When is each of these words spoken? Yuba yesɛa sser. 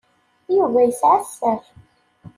Yuba 0.55 0.79
yesɛa 0.83 1.17
sser. 1.27 1.61